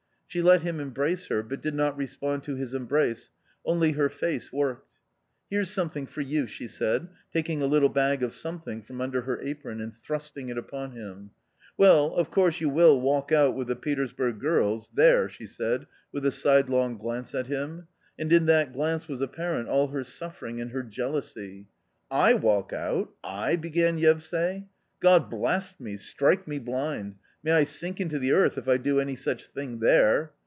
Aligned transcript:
She 0.27 0.41
let 0.41 0.61
him 0.61 0.79
embrace 0.79 1.25
her, 1.27 1.43
but 1.43 1.61
did 1.61 1.73
not 1.75 1.97
respond 1.97 2.43
to 2.45 2.55
his 2.55 2.73
embrace, 2.73 3.31
only 3.65 3.91
her 3.91 4.07
face 4.07 4.49
worked." 4.49 4.87
Here's 5.49 5.69
something 5.69 6.05
for 6.05 6.21
you!" 6.21 6.47
she 6.47 6.69
said, 6.69 7.09
taking 7.33 7.61
a 7.61 7.65
little 7.65 7.89
bag 7.89 8.23
of 8.23 8.31
something 8.31 8.81
from 8.81 9.01
under 9.01 9.23
her 9.23 9.41
apron 9.41 9.81
and 9.81 9.93
thrusting 9.93 10.47
it 10.47 10.57
upon 10.57 10.91
him." 10.93 11.31
Well 11.77 12.15
of 12.15 12.31
course 12.31 12.61
you 12.61 12.69
will 12.69 13.01
walk 13.01 13.33
out 13.33 13.55
with 13.57 13.67
the 13.67 13.75
Petersburg 13.75 14.39
girls, 14.39 14.89
there!" 14.93 15.27
she 15.29 15.47
said, 15.47 15.85
with 16.13 16.25
a 16.25 16.31
side 16.31 16.69
long 16.69 16.97
glance 16.97 17.35
at 17.35 17.47
him. 17.47 17.89
And 18.17 18.31
in 18.31 18.45
that 18.45 18.71
glance 18.71 19.09
was 19.09 19.19
apparent 19.21 19.67
all 19.67 19.89
her 19.89 20.05
suffering 20.05 20.61
and 20.61 20.71
her 20.71 20.83
jealousy." 20.83 21.67
I 22.29 22.35
walk 22.35 22.71
out, 22.71 23.11
I?" 23.21 23.57
began 23.57 23.97
Yevsay." 23.99 24.67
God 25.11 25.31
blast 25.31 25.79
me, 25.81 25.97
strike 25.97 26.47
me 26.47 26.59
blind, 26.59 27.15
may 27.41 27.53
I 27.53 27.63
sink 27.63 27.99
into 27.99 28.19
the 28.19 28.33
earth, 28.33 28.55
if 28.59 28.67
I 28.69 28.77
do 28.77 28.99
any 28.99 29.15
such 29.15 29.47
thing 29.47 29.79
there." 29.79 30.31